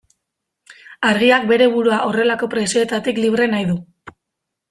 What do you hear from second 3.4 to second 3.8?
nahi du.